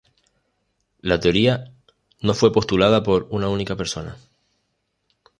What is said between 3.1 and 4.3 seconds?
una única persona.